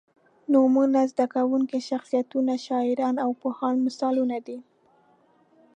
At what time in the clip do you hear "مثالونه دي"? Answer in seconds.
3.85-4.57